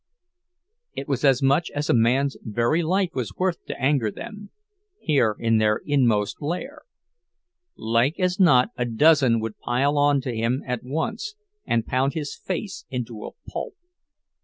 It 0.95 1.07
was 1.07 1.23
as 1.23 1.43
much 1.43 1.69
as 1.75 1.87
a 1.87 1.93
man's 1.93 2.35
very 2.43 2.81
life 2.81 3.11
was 3.13 3.35
worth 3.35 3.63
to 3.65 3.79
anger 3.79 4.09
them, 4.09 4.49
here 4.99 5.35
in 5.37 5.59
their 5.59 5.79
inmost 5.85 6.41
lair; 6.41 6.81
like 7.77 8.19
as 8.19 8.39
not 8.39 8.69
a 8.75 8.85
dozen 8.85 9.39
would 9.41 9.59
pile 9.59 9.99
on 9.99 10.19
to 10.21 10.35
him 10.35 10.63
at 10.65 10.81
once, 10.83 11.35
and 11.67 11.85
pound 11.85 12.15
his 12.15 12.35
face 12.35 12.83
into 12.89 13.25
a 13.25 13.29
pulp. 13.51 13.75